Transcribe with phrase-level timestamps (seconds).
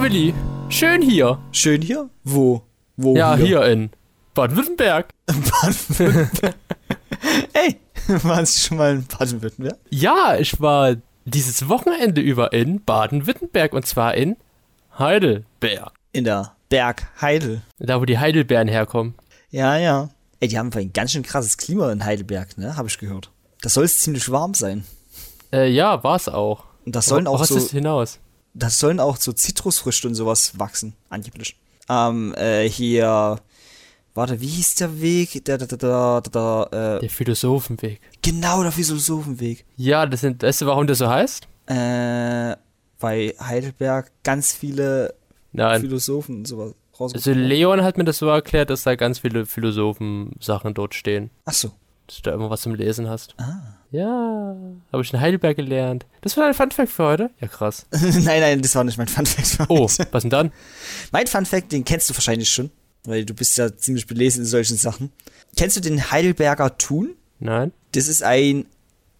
[0.00, 0.34] Willi.
[0.70, 1.38] Schön hier.
[1.52, 2.10] Schön hier?
[2.24, 2.62] Wo?
[2.96, 3.16] Wo?
[3.16, 3.90] Ja, hier, in
[4.34, 5.08] Baden-Württemberg.
[5.26, 6.54] Baden-Württemberg.
[7.52, 7.76] Ey,
[8.22, 9.78] waren Sie schon mal in Baden-Württemberg?
[9.90, 14.36] Ja, ich war dieses Wochenende über in Baden-Württemberg und zwar in
[14.98, 15.92] Heidelberg.
[16.12, 17.62] In der Berg Heidel.
[17.78, 19.14] Da, wo die Heidelbeeren herkommen.
[19.50, 20.10] Ja, ja.
[20.40, 22.76] Ey, die haben ein ganz schön krasses Klima in Heidelberg, ne?
[22.76, 23.30] Habe ich gehört.
[23.62, 24.84] Da soll es ziemlich warm sein.
[25.52, 26.64] Äh, ja, war's auch.
[26.84, 28.18] Und das sollen auch Was so, ist hinaus?
[28.54, 31.56] Das sollen auch so Zitrusfrüchte und sowas wachsen, angeblich.
[31.88, 33.38] Ähm, äh, hier,
[34.14, 35.44] warte, wie hieß der Weg?
[35.44, 38.00] Der, der, der, der, der, äh, Der Philosophenweg.
[38.22, 39.64] genau, der Philosophenweg.
[39.76, 41.46] Ja, das sind, weißt du, warum das so heißt?
[41.66, 42.56] Äh,
[43.00, 45.14] bei Heidelberg ganz viele
[45.52, 45.80] Nein.
[45.82, 47.32] Philosophen und sowas Also.
[47.32, 51.30] Leon hat mir das so erklärt, dass da ganz viele Philosophen-Sachen dort stehen.
[51.44, 51.72] Ach so.
[52.06, 53.34] Dass du da immer was zum Lesen hast.
[53.38, 53.78] Ah.
[53.90, 54.56] Ja,
[54.92, 56.04] habe ich in Heidelberg gelernt.
[56.20, 57.30] Das war dein Funfact für heute?
[57.40, 57.86] Ja, krass.
[57.92, 59.46] nein, nein, das war nicht mein Funfact.
[59.46, 60.08] für Oh, heute.
[60.10, 60.52] was denn dann?
[61.12, 62.70] Mein Funfact, den kennst du wahrscheinlich schon,
[63.04, 65.12] weil du bist ja ziemlich belesen in solchen Sachen.
[65.56, 67.14] Kennst du den Heidelberger Thun?
[67.38, 67.72] Nein?
[67.92, 68.66] Das ist ein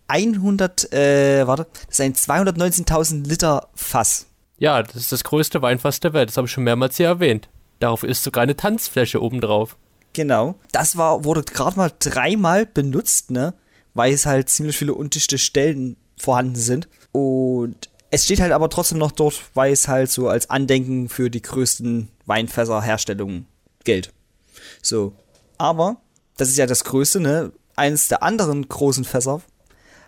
[0.09, 4.27] 100, äh, warte, das ist ein 219.000 Liter Fass.
[4.59, 6.29] Ja, das ist das größte Weinfass der Welt.
[6.29, 7.49] Das habe ich schon mehrmals hier erwähnt.
[7.81, 9.77] Darauf ist sogar eine Tanzfläche obendrauf.
[10.15, 10.55] Genau.
[10.73, 13.53] Das war, wurde gerade mal dreimal benutzt, ne?
[13.93, 16.89] Weil es halt ziemlich viele undichte Stellen vorhanden sind.
[17.13, 21.31] Und es steht halt aber trotzdem noch dort, weil es halt so als Andenken für
[21.31, 23.47] die größten Weinfässerherstellungen
[23.85, 24.13] gilt.
[24.81, 25.13] So.
[25.59, 25.99] Aber,
[26.37, 27.53] das ist ja das Größte, ne?
[27.77, 29.43] Eines der anderen großen Fässer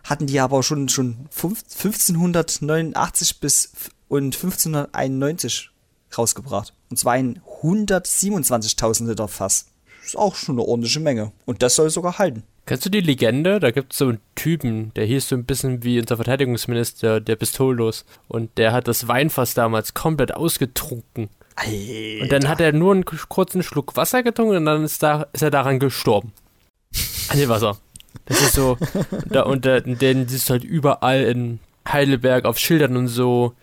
[0.05, 3.73] hatten die aber schon, schon fünf- 1589 bis
[4.09, 5.71] und 1591
[6.17, 6.75] rausgebracht.
[6.91, 9.67] Und zwar ein 127.000 Liter Fass.
[10.07, 11.33] Ist auch schon eine ordentliche Menge.
[11.47, 12.45] Und das soll sogar halten.
[12.65, 13.59] Kennst du die Legende?
[13.59, 17.35] Da gibt es so einen Typen, der hieß so ein bisschen wie unser Verteidigungsminister, der
[17.35, 18.05] Pistolos.
[18.29, 21.29] Und der hat das Weinfass damals komplett ausgetrunken.
[21.57, 22.23] Alter.
[22.23, 25.43] Und dann hat er nur einen kurzen Schluck Wasser getrunken und dann ist, da, ist
[25.43, 26.33] er daran gestorben.
[27.29, 27.77] An dem Wasser.
[28.27, 28.77] Das ist so.
[29.27, 31.59] da, und der, den siehst du halt überall in
[31.89, 33.55] Heidelberg auf Schildern und so.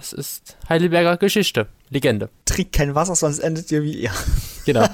[0.00, 1.66] Das ist Heidelberger Geschichte.
[1.90, 2.30] Legende.
[2.46, 4.10] Trink kein Wasser, sonst endet ihr wie ihr.
[4.64, 4.86] Genau.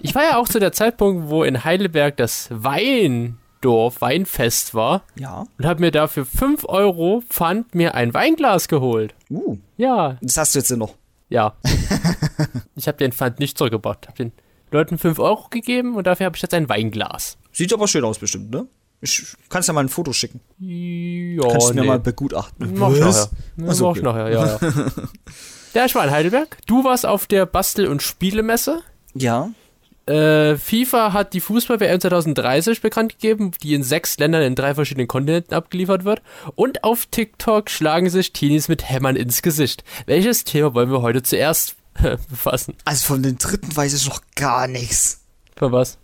[0.00, 5.46] Ich war ja auch zu der Zeitpunkt, wo in Heidelberg das Weindorf, Weinfest war Ja.
[5.58, 9.14] und habe mir dafür 5 Euro Pfand mir ein Weinglas geholt.
[9.30, 9.58] Uh.
[9.76, 10.94] Ja, Das hast du jetzt noch.
[11.28, 11.54] ja.
[12.76, 14.06] ich habe den Pfand nicht zurückgebracht.
[14.06, 14.32] Habe den
[14.70, 17.36] Leuten 5 Euro gegeben und dafür habe ich jetzt ein Weinglas.
[17.52, 18.66] Sieht aber schön aus, bestimmt, ne?
[19.04, 20.40] Ich kannst ja mal ein Foto schicken.
[20.60, 21.86] Ja, Kannst du mir nee.
[21.88, 22.72] mal begutachten.
[22.78, 23.28] Mach ich nachher.
[23.66, 24.58] Ach so, Mach ich nachher, ja, ja.
[25.74, 26.56] ja, ich war in Heidelberg.
[26.66, 28.82] Du warst auf der Bastel- und Spielemesse.
[29.14, 29.50] Ja.
[30.06, 35.08] Äh, FIFA hat die Fußball-WM 2030 bekannt gegeben, die in sechs Ländern in drei verschiedenen
[35.08, 36.22] Kontinenten abgeliefert wird.
[36.54, 39.82] Und auf TikTok schlagen sich Teenies mit Hämmern ins Gesicht.
[40.06, 41.74] Welches Thema wollen wir heute zuerst
[42.30, 42.74] befassen?
[42.84, 45.24] Also von den dritten weiß ich noch gar nichts.
[45.56, 45.98] Für was?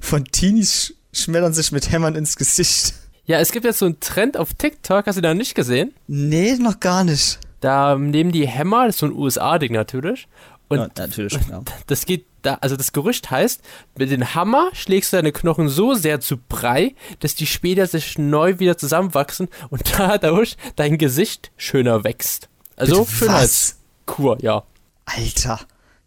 [0.00, 2.94] Von Teenies schmettern sich mit Hämmern ins Gesicht.
[3.24, 5.92] Ja, es gibt jetzt so einen Trend auf TikTok, hast du da nicht gesehen?
[6.06, 7.40] Nee, noch gar nicht.
[7.60, 10.28] Da nehmen die Hämmer, das ist so ein USA-Ding natürlich.
[10.68, 11.62] Und ja, natürlich, ja.
[11.86, 13.60] das geht da, also das Gerücht heißt,
[13.96, 18.18] mit dem Hammer schlägst du deine Knochen so sehr zu Brei, dass die später sich
[18.18, 22.48] neu wieder zusammenwachsen und dadurch dein Gesicht schöner wächst.
[22.76, 24.64] Also Bitte Schönheitskur, ja.
[25.04, 25.60] Alter.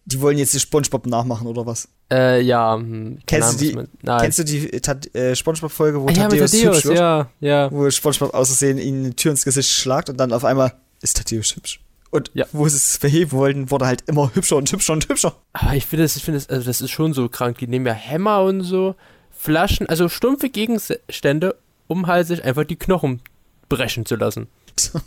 [0.06, 1.90] Die wollen jetzt die Spongebob nachmachen, oder was?
[2.12, 2.76] Äh, ja.
[2.76, 4.22] hm, Kennst du die- Ahnung, man-.
[4.22, 4.80] Kennst du die äh,
[5.14, 6.98] äh, Spongebob-Folge, wo ah, ja, mit Thaddeus Thaddeus, hübsch wird?
[6.98, 7.72] ja, ja.
[7.72, 11.18] Wo Spongebob aus Versehen ihnen eine Tür ins Gesicht schlagt und dann auf einmal ist
[11.18, 11.80] Thaddeus hübsch.
[12.12, 12.46] Und Ja.
[12.52, 15.36] wo sie es verheben wollten, wurde halt immer hübscher und hübscher und hübscher.
[15.54, 17.60] Aber ich finde das, ich finde das, also das ist schon so krank.
[17.60, 18.96] Die nehmen ja Hämmer und so,
[19.30, 21.56] Flaschen, also stumpfe Gegenstände,
[21.88, 23.22] um halt sich einfach die Knochen
[23.70, 24.48] brechen zu lassen.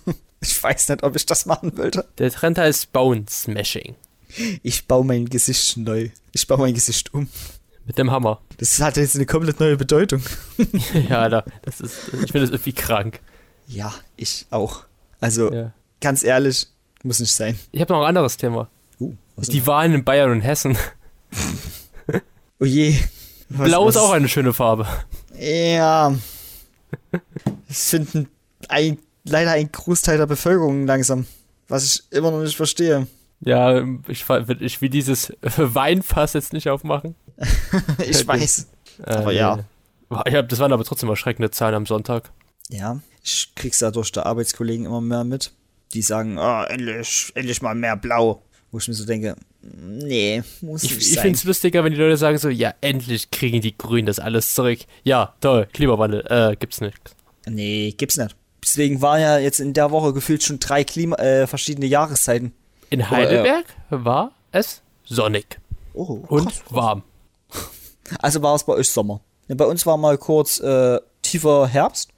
[0.44, 2.04] Ich weiß nicht, ob ich das machen wollte.
[2.18, 3.94] Der Trend heißt Bone Smashing.
[4.62, 6.08] Ich baue mein Gesicht neu.
[6.32, 7.28] Ich baue mein Gesicht um.
[7.84, 8.40] Mit dem Hammer.
[8.58, 10.22] Das hat jetzt eine komplett neue Bedeutung.
[11.08, 13.20] ja, Alter, das ist, ich finde das irgendwie krank.
[13.66, 14.84] Ja, ich auch.
[15.20, 15.72] Also, Ja.
[16.00, 16.66] ganz ehrlich,
[17.02, 17.58] muss nicht sein.
[17.72, 18.68] Ich habe noch ein anderes Thema.
[19.00, 20.76] Uh, Die Wahlen in Bayern und Hessen.
[22.60, 22.96] Oh je.
[23.48, 24.86] Was- Blau ist was- auch eine schöne Farbe.
[25.38, 26.14] Ja.
[27.68, 28.28] Das finden
[28.68, 31.26] ein, leider ein Großteil der Bevölkerung langsam.
[31.68, 33.06] Was ich immer noch nicht verstehe.
[33.44, 34.24] Ja, ich,
[34.60, 37.14] ich will dieses Weinfass jetzt nicht aufmachen.
[38.08, 38.68] Ich weiß.
[39.04, 39.58] Äh, Aber ja.
[40.28, 40.42] ja.
[40.42, 42.30] Das waren aber trotzdem erschreckende Zahlen am Sonntag.
[42.68, 45.52] Ja, ich krieg's ja durch die Arbeitskollegen immer mehr mit.
[45.92, 48.42] Die sagen, oh, endlich, endlich mal mehr Blau.
[48.70, 51.22] Wo ich mir so denke, nee, muss Ich, nicht ich sein.
[51.22, 54.54] finde es lustiger, wenn die Leute sagen so, ja, endlich kriegen die Grünen das alles
[54.54, 54.78] zurück.
[55.02, 56.96] Ja, toll, Klimawandel, äh, gibt's nicht.
[57.46, 58.34] Nee, gibt's nicht.
[58.62, 62.52] Deswegen war ja jetzt in der Woche gefühlt schon drei Klima äh, verschiedene Jahreszeiten.
[62.92, 65.58] In Heidelberg war es sonnig
[65.94, 66.62] Oh, und krass.
[66.70, 67.02] warm.
[68.20, 69.20] Also war es bei euch Sommer.
[69.48, 72.10] Ja, bei uns war mal kurz äh, tiefer Herbst,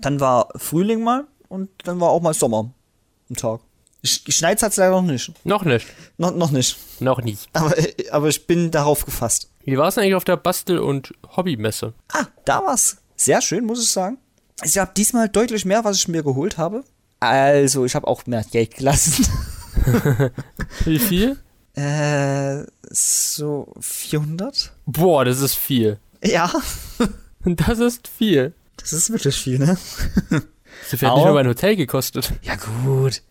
[0.00, 2.70] dann war Frühling mal und dann war auch mal Sommer.
[3.28, 3.60] Ein Tag.
[4.04, 5.32] Sch- Geschneit hat es leider noch nicht.
[5.44, 5.86] Noch nicht.
[6.18, 6.76] Noch, noch nicht.
[7.00, 7.48] Noch nicht.
[7.52, 7.74] Aber,
[8.12, 9.50] aber ich bin darauf gefasst.
[9.64, 11.92] Wie war es eigentlich auf der Bastel- und Hobbymesse?
[12.12, 12.98] Ah, da war's.
[13.16, 14.18] Sehr schön, muss ich sagen.
[14.62, 16.84] Ich habe diesmal deutlich mehr, was ich mir geholt habe.
[17.18, 19.26] Also, ich habe auch mehr Geld gelassen.
[20.84, 21.36] Wie viel?
[21.74, 24.72] äh, so 400?
[24.86, 25.98] Boah, das ist viel.
[26.24, 26.50] Ja,
[27.44, 28.52] Das ist viel.
[28.76, 29.78] das ist wirklich viel, ne?
[30.90, 32.32] Das hat nicht nur mein Hotel gekostet.
[32.42, 33.22] Ja, gut.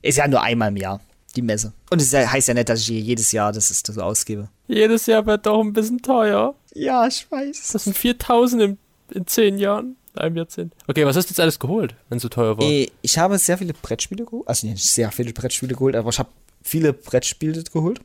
[0.00, 1.00] Ist ja nur einmal im Jahr,
[1.36, 1.72] die Messe.
[1.90, 4.48] Und es heißt ja nicht, dass ich jedes Jahr das ist, so ausgebe.
[4.68, 6.54] Jedes Jahr wird doch ein bisschen teuer.
[6.74, 7.72] Ja, ich weiß.
[7.72, 8.78] Das sind 4000 in,
[9.10, 9.96] in 10 Jahren.
[10.14, 10.74] Einem Jahrzehnt.
[10.86, 12.64] Okay, was hast du jetzt alles geholt, wenn es so teuer war?
[12.64, 14.46] Äh, ich habe sehr viele Brettspiele geholt.
[14.46, 16.28] Also nicht sehr viele Brettspiele geholt, aber ich habe
[16.62, 18.00] viele Brettspiele geholt.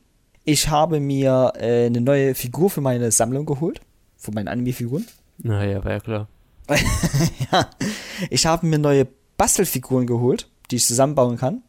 [0.46, 3.82] Ich habe mir äh, eine neue Figur für meine Sammlung geholt.
[4.18, 5.06] Für meine Anime-Figuren.
[5.40, 6.28] Naja, war ja klar.
[7.52, 7.70] ja.
[8.30, 9.08] Ich habe mir neue
[9.38, 11.64] Bastelfiguren geholt, die ich zusammenbauen kann.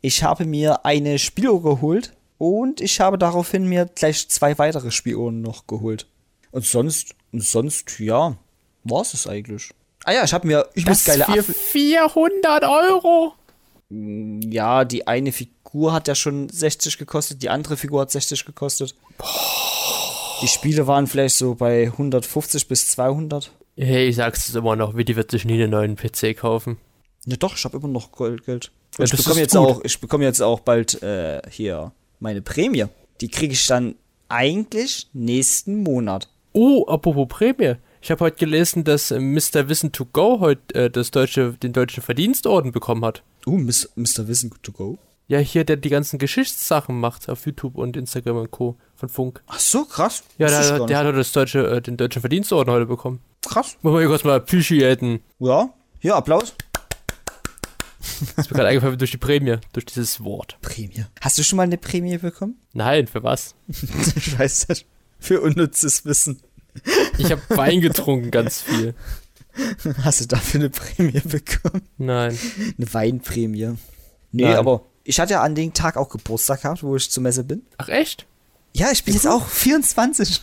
[0.00, 5.40] Ich habe mir eine Spieluhr geholt und ich habe daraufhin mir gleich zwei weitere Spieluhren
[5.40, 6.06] noch geholt.
[6.52, 8.36] Und sonst, und sonst, ja,
[8.84, 9.70] war es eigentlich.
[10.08, 13.34] Ah ja, ich habe mir übelst geile für Apfel 400 Euro.
[13.90, 18.94] Ja, die eine Figur hat ja schon 60 gekostet, die andere Figur hat 60 gekostet.
[20.40, 23.52] Die Spiele waren vielleicht so bei 150 bis 200.
[23.76, 26.78] Hey, ich sag's es immer noch, Willi wird sich nie einen neuen PC kaufen.
[27.26, 28.70] Ne, doch, ich habe immer noch Gold, Geld.
[28.96, 29.68] Ja, ich das bekomme jetzt gut.
[29.68, 32.86] auch, ich bekomme jetzt auch bald äh, hier meine Prämie.
[33.20, 33.94] Die kriege ich dann
[34.30, 36.30] eigentlich nächsten Monat.
[36.54, 37.74] Oh, apropos Prämie.
[38.00, 39.68] Ich habe heute gelesen, dass äh, Mr.
[39.68, 43.22] Wissen to Go heute äh, das deutsche, den deutschen Verdienstorden bekommen hat.
[43.46, 44.28] Uh, Miss- Mr.
[44.28, 44.98] Wissen to go.
[45.26, 48.76] Ja, hier, der die ganzen Geschichtssachen macht auf YouTube und Instagram und Co.
[48.94, 49.42] von Funk.
[49.46, 50.22] Ach so, krass.
[50.38, 53.20] Ja, der, der hat heute das deutsche, äh, den deutschen Verdienstorden heute bekommen.
[53.46, 53.76] krass.
[53.82, 55.20] Man hier kurz mal appreciaten.
[55.38, 55.68] Ja,
[55.98, 56.54] hier Applaus.
[58.36, 60.56] Das ist mir gerade eingefallen durch die Prämie, durch dieses Wort.
[60.62, 61.04] Prämie.
[61.20, 62.58] Hast du schon mal eine Prämie bekommen?
[62.72, 63.54] Nein, für was?
[63.68, 64.86] ich weiß nicht.
[65.18, 66.40] Für unnützes Wissen.
[67.18, 68.94] Ich habe Wein getrunken, ganz viel.
[70.02, 71.82] Hast du dafür eine Prämie bekommen?
[71.96, 72.38] Nein.
[72.78, 73.74] Eine Weinprämie.
[74.30, 74.56] Nee, Nein.
[74.56, 77.62] aber ich hatte ja an dem Tag auch Geburtstag gehabt, wo ich zur Messe bin.
[77.78, 78.26] Ach echt?
[78.74, 80.42] Ja, ich bin jetzt auch 24.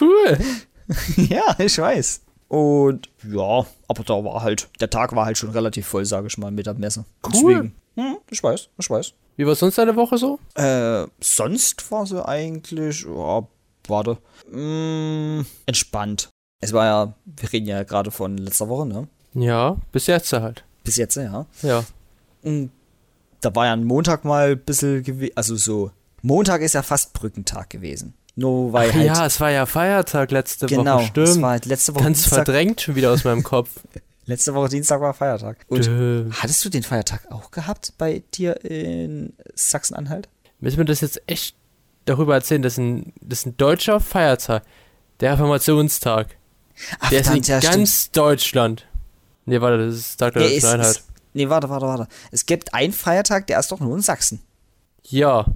[0.00, 0.38] Cool.
[1.16, 2.20] ja, ich weiß.
[2.48, 6.36] Und ja, aber da war halt, der Tag war halt schon relativ voll, sage ich
[6.36, 7.04] mal, mit der Messe.
[7.24, 7.32] Cool.
[7.32, 9.12] Deswegen, hm, ich weiß, ich weiß.
[9.36, 10.40] Wie war sonst deine Woche so?
[10.54, 13.46] Äh, sonst war sie eigentlich, ja,
[13.90, 14.18] warte,
[14.50, 16.28] mm, entspannt.
[16.62, 19.08] Es war ja, wir reden ja gerade von letzter Woche, ne?
[19.34, 20.64] Ja, bis jetzt halt.
[20.84, 21.46] Bis jetzt, ja.
[21.62, 21.84] Ja.
[22.42, 22.70] Und
[23.40, 25.90] da war ja ein Montag mal ein bisschen gewesen, also so,
[26.22, 28.14] Montag ist ja fast Brückentag gewesen.
[28.36, 31.28] Nur weil Ach halt, ja, es war ja Feiertag letzte genau, Woche, stimmt.
[31.28, 33.70] es war halt letzte Woche Ganz Dienstag, verdrängt schon wieder aus meinem Kopf.
[34.30, 35.58] letzte Woche Dienstag war Feiertag.
[35.68, 36.40] Und Stimmt.
[36.40, 40.28] hattest du den Feiertag auch gehabt bei dir in Sachsen-Anhalt?
[40.60, 41.56] Müssen wir das jetzt echt
[42.10, 42.62] darüber erzählen?
[42.62, 44.62] Das ist ein, das ist ein deutscher Feiertag.
[45.20, 46.36] Der Reformationstag.
[47.00, 48.86] Ach, Der ist in ja, ganz Deutschland.
[49.44, 51.02] Nee, warte, das ist Tag der Nee, Deutschen Einheit.
[51.34, 52.08] nee, warte, warte, warte.
[52.30, 54.40] Es gibt einen Feiertag, der ist doch nur in Sachsen.
[55.04, 55.46] Ja.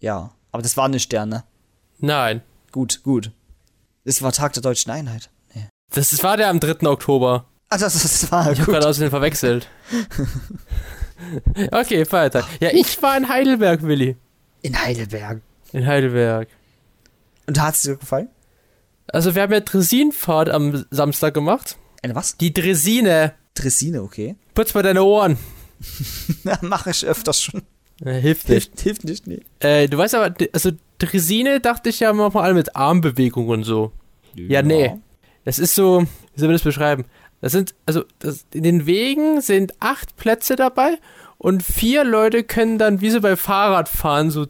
[0.00, 1.44] Ja, aber das war nicht der, ne?
[1.98, 2.42] Nein.
[2.72, 3.32] Gut, gut.
[4.04, 5.30] Es war Tag der deutschen Einheit.
[5.54, 5.66] Nee.
[5.92, 6.86] Das ist- war der am 3.
[6.88, 7.46] Oktober.
[7.68, 9.68] Ah, das, das war Ich habe gerade außerdem verwechselt.
[11.72, 12.44] okay, Feiertag.
[12.60, 14.16] Ja, ich war in Heidelberg, Willi.
[14.62, 15.40] In Heidelberg.
[15.76, 16.48] In Heidelberg.
[17.46, 18.28] Und hat es dir gefallen?
[19.08, 21.76] Also wir haben ja Dresinfahrt am Samstag gemacht.
[22.02, 22.38] Eine was?
[22.38, 23.34] Die Dresine.
[23.52, 24.36] Dressine, okay.
[24.54, 25.36] Putz mal deine Ohren.
[26.44, 27.62] Ja, mache ich öfters schon.
[28.02, 28.70] Hilft nicht.
[28.72, 29.40] Hilft, hilft nicht, nee.
[29.60, 33.92] Äh, du weißt aber, also Dresine dachte ich ja mal mit Armbewegungen und so.
[34.34, 34.96] Ja, nee.
[35.44, 37.04] Das ist so, wie soll man das beschreiben?
[37.42, 40.98] Das sind, also das, in den Wegen sind acht Plätze dabei
[41.36, 44.46] und vier Leute können dann wie so bei Fahrradfahren so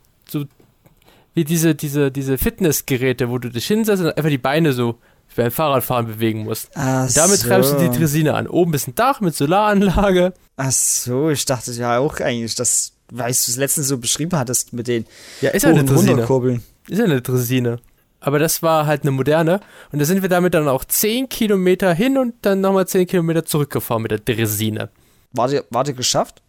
[1.37, 5.43] wie diese, diese, diese Fitnessgeräte, wo du dich hinsetzt und einfach die Beine so wie
[5.43, 6.71] beim Fahrradfahren bewegen musst.
[6.75, 7.49] Ach damit so.
[7.49, 8.47] treibst du die Dresine an.
[8.47, 10.33] Oben ist ein Dach mit Solaranlage.
[10.57, 14.73] Ach so, ich dachte ja auch eigentlich, dass, weißt du, es letztens so beschrieben hattest
[14.73, 15.05] mit den
[15.43, 16.63] Ja, ist ja eine runterkurbeln.
[16.89, 17.81] Ist ja eine Dresine.
[18.21, 19.61] Aber das war halt eine moderne.
[19.93, 23.45] Und da sind wir damit dann auch 10 Kilometer hin und dann nochmal 10 Kilometer
[23.45, 24.89] zurückgefahren mit der Dresine.
[25.33, 26.43] War dir, war dir geschafft?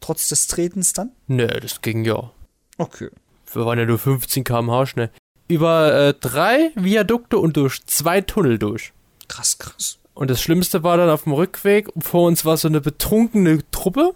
[0.00, 1.12] Trotz des Tretens dann?
[1.28, 2.30] Nö, das ging ja.
[2.76, 3.08] Okay.
[3.54, 5.10] Wir waren ja nur 15 km/h schnell.
[5.48, 8.92] Über äh, drei Viadukte und durch zwei Tunnel durch.
[9.28, 9.98] Krass, krass.
[10.14, 14.14] Und das Schlimmste war dann auf dem Rückweg, vor uns war so eine betrunkene Truppe.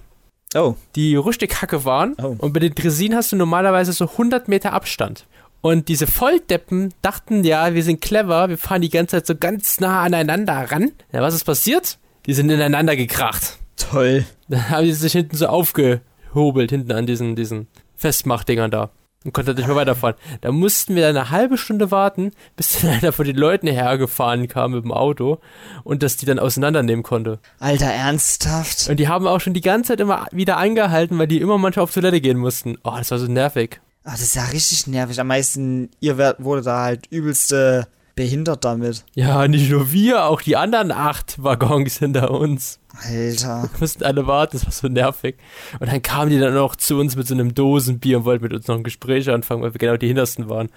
[0.55, 0.77] Oh.
[0.97, 2.17] die richtig kacke waren.
[2.23, 2.35] Oh.
[2.39, 5.27] Und bei den Dresinen hast du normalerweise so 100 Meter Abstand.
[5.61, 9.81] Und diese Volldeppen dachten, ja, wir sind clever, wir fahren die ganze Zeit so ganz
[9.81, 10.93] nah aneinander ran.
[11.13, 11.99] Ja, was ist passiert?
[12.27, 13.59] Die sind ineinander gekracht.
[13.77, 14.25] Toll.
[14.49, 17.67] Dann haben die sich hinten so aufgehobelt, hinten an diesen, diesen
[17.97, 18.91] Festmachdingern da.
[19.25, 20.15] Und konnte nicht mehr weiterfahren.
[20.43, 24.47] Da mussten wir dann eine halbe Stunde warten, bis dann einer von den Leuten hergefahren
[24.47, 25.39] kam mit dem Auto
[25.83, 27.41] und dass die dann auseinandernehmen konnte.
[27.59, 28.89] Alter, ernsthaft?
[28.89, 31.83] Und die haben auch schon die ganze Zeit immer wieder angehalten, weil die immer manchmal
[31.83, 32.79] auf Toilette gehen mussten.
[32.85, 33.81] Oh, das war so nervig.
[34.05, 35.21] Ach, das ist ja richtig nervig.
[35.21, 39.05] Am meisten, ihr wurde da halt übelste behindert damit.
[39.15, 42.81] Ja, nicht nur wir, auch die anderen acht Waggons hinter uns.
[43.03, 43.69] Alter.
[43.81, 45.37] mussten alle warten, das war so nervig.
[45.81, 48.53] Und dann kamen die dann auch zu uns mit so einem Dosenbier und wollten mit
[48.53, 50.69] uns noch ein Gespräch anfangen, weil wir genau die Hintersten waren.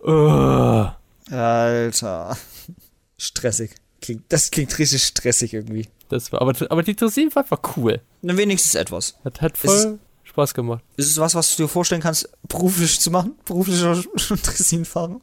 [0.00, 0.86] Oh.
[1.34, 2.36] Alter.
[3.18, 3.74] Stressig.
[4.02, 5.88] Klingt, das klingt richtig stressig irgendwie.
[6.08, 8.00] Das war, aber, aber die Dressinenfahrt war cool.
[8.22, 9.18] Na, wenigstens etwas.
[9.24, 9.88] Hat, hat voll Ist-
[10.24, 10.84] Spaß gemacht.
[10.96, 13.32] Ist es was, was du dir vorstellen kannst, beruflich zu machen?
[13.44, 13.94] Beruflicher
[14.28, 15.18] Dressinfahrer?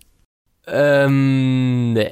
[0.65, 2.11] Ähm, nee.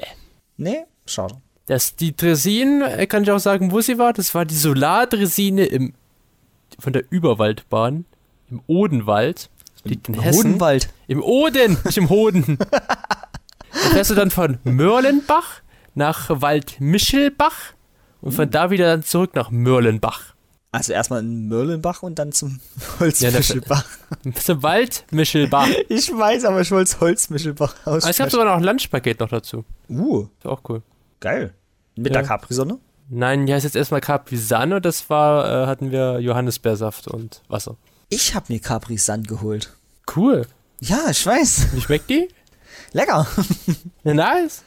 [0.56, 0.84] Nee?
[1.06, 1.41] Schade.
[1.66, 4.12] Das, die Dresine, äh, kann ich auch sagen, wo sie war.
[4.12, 5.94] Das war die Solardresine im,
[6.78, 8.04] von der Überwaldbahn
[8.50, 9.48] im Odenwald.
[9.84, 10.38] Liegt in Hessen.
[10.38, 10.88] Hodenwald.
[11.08, 12.58] Im Oden, nicht im Hoden.
[12.68, 15.60] da fährst du dann von Mörlenbach
[15.94, 17.74] nach Waldmischelbach
[18.20, 20.34] und von da wieder dann zurück nach Mörlenbach.
[20.70, 22.60] Also erstmal in Mörlenbach und dann zum
[23.00, 23.84] Holzmischelbach.
[24.42, 25.68] Zum Waldmischelbach.
[25.88, 29.64] ich weiß, aber ich wollte Holzmischelbach Aber es gab sogar noch ein Lunchpaket noch dazu.
[29.88, 30.82] Uh, war auch cool.
[31.22, 31.54] Geil.
[31.96, 32.20] Mit Ja.
[32.20, 32.78] der Capri-Sonne?
[33.08, 34.80] Nein, hier heißt jetzt erstmal Capri-Sanne.
[34.80, 37.76] Das war, äh, hatten wir Johannisbeersaft und Wasser.
[38.10, 39.72] Ich hab mir Capri-San geholt.
[40.14, 40.46] Cool.
[40.80, 41.68] Ja, ich weiß.
[41.74, 42.28] Wie schmeckt die?
[42.92, 43.26] Lecker.
[44.04, 44.64] Ja, nice.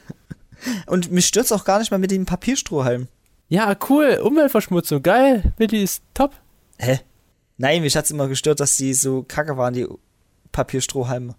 [0.86, 3.08] Und mich stört's auch gar nicht mal mit dem Papierstrohhalm.
[3.48, 4.18] Ja, cool.
[4.22, 5.02] Umweltverschmutzung.
[5.02, 5.52] Geil.
[5.58, 6.32] Willi ist top.
[6.78, 7.00] Hä?
[7.58, 9.86] Nein, mich hat's immer gestört, dass die so kacke waren, die
[10.52, 11.34] Papierstrohhalme.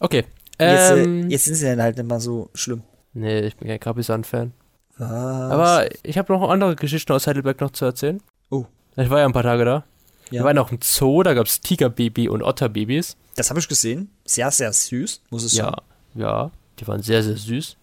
[0.00, 0.24] Okay.
[0.60, 2.82] Jetzt, Ähm, äh, jetzt sind sie dann halt nicht mal so schlimm.
[3.14, 4.52] Nee, ich bin kein Capri-San-Fan.
[4.98, 5.10] Was?
[5.10, 8.20] Aber ich habe noch andere Geschichten aus Heidelberg noch zu erzählen.
[8.50, 8.64] Oh.
[8.96, 9.84] Ich war ja ein paar Tage da.
[10.30, 10.40] Ja.
[10.40, 13.16] Wir waren auch im Zoo, da gab es Tigerbaby und Otterbabys.
[13.36, 14.10] das habe ich gesehen.
[14.24, 15.82] Sehr, sehr süß, muss es Ja, sagen.
[16.14, 17.76] ja, die waren sehr, sehr süß.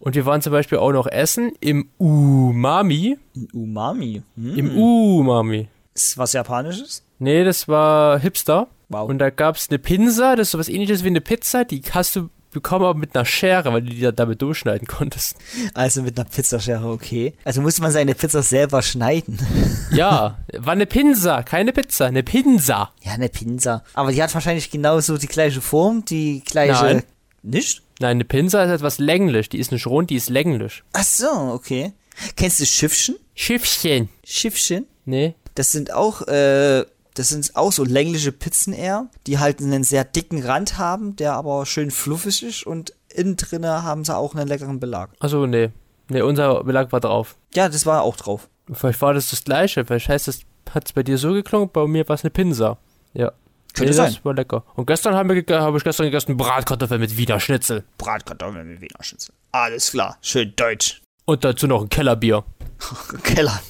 [0.00, 3.18] Und wir waren zum Beispiel auch noch essen im Umami.
[3.34, 4.22] Ein Umami.
[4.36, 4.58] Hm.
[4.58, 5.68] Im Umami.
[5.94, 7.02] Ist was Japanisches?
[7.18, 8.68] Nee, das war Hipster.
[8.90, 9.08] Wow.
[9.08, 12.16] Und da gab es eine Pinsa, das ist sowas ähnliches wie eine Pizza, die hast
[12.16, 15.36] du bekommen, aber mit einer Schere, weil du die da damit durchschneiden konntest.
[15.74, 17.34] Also mit einer Pizzaschere, okay.
[17.44, 19.38] Also musste man seine Pizza selber schneiden.
[19.90, 22.90] Ja, war eine Pinsa, keine Pizza, eine Pinsa.
[23.02, 23.84] Ja, eine Pinsa.
[23.92, 26.82] Aber die hat wahrscheinlich genauso die gleiche Form, die gleiche.
[26.82, 27.02] Nein.
[27.42, 27.82] Nicht?
[28.00, 30.82] Nein, eine Pinsa ist etwas länglich, die ist nicht rund, die ist länglich.
[30.94, 31.92] Ach so, okay.
[32.36, 33.16] Kennst du Schiffchen?
[33.34, 34.08] Schiffchen.
[34.24, 34.86] Schiffchen?
[35.04, 35.34] Nee.
[35.54, 36.84] Das sind auch, äh,
[37.14, 41.34] das sind auch so längliche Pizzen eher, die halt einen sehr dicken Rand haben, der
[41.34, 45.10] aber schön fluffig ist und innen drinne haben sie auch einen leckeren Belag.
[45.20, 45.70] Achso, nee.
[46.08, 47.36] Nee, unser Belag war drauf.
[47.54, 48.48] Ja, das war auch drauf.
[48.72, 50.40] Vielleicht war das das gleiche, vielleicht heißt es,
[50.70, 52.78] hat es bei dir so geklungen, bei mir war es eine Pinsa.
[53.12, 53.32] Ja.
[53.74, 54.12] Könnte nee, sein.
[54.12, 54.64] Das war lecker.
[54.74, 57.84] Und gestern habe ich gestern gegessen Bratkartoffeln mit Wiener Schnitzel.
[57.98, 59.34] Bratkartoffeln mit Wiener Schnitzel.
[59.52, 61.02] Alles klar, schön deutsch.
[61.24, 62.44] Und dazu noch ein Kellerbier.
[63.22, 63.60] Keller.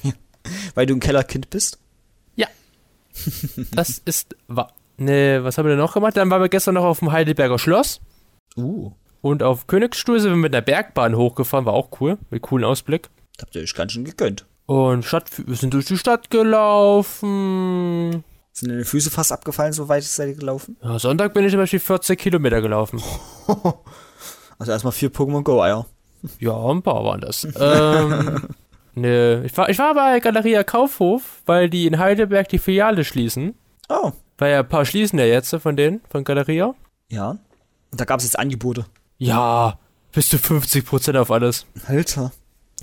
[0.74, 1.78] Weil du ein Kellerkind bist?
[3.72, 4.36] Das ist.
[4.96, 6.16] Nee, was haben wir denn noch gemacht?
[6.16, 8.00] Dann waren wir gestern noch auf dem Heidelberger Schloss.
[8.56, 8.92] Uh.
[9.20, 13.08] Und auf Königsstuhl sind wir mit einer Bergbahn hochgefahren, war auch cool, mit coolen Ausblick.
[13.40, 14.46] Habt ihr euch ganz schön gegönnt.
[14.66, 18.22] Und Stadt, wir sind durch die Stadt gelaufen.
[18.52, 20.76] Sind deine Füße fast abgefallen, so weit seid ihr gelaufen?
[20.82, 23.02] Ja, Sonntag bin ich zum Beispiel 40 Kilometer gelaufen.
[24.56, 25.84] Also erstmal vier Pokémon Go Eier.
[26.38, 27.44] Ja, ein paar waren das.
[27.58, 28.48] ähm,
[28.94, 33.54] ne, ich war, ich war bei Galeria Kaufhof, weil die in Heidelberg die Filiale schließen.
[33.88, 34.12] Oh.
[34.38, 36.74] Weil ja ein paar schließen ja jetzt von denen, von Galeria.
[37.10, 37.30] Ja.
[37.90, 38.86] Und da gab es jetzt Angebote.
[39.18, 39.78] Ja,
[40.12, 41.66] bis zu 50% auf alles.
[41.86, 42.32] Alter.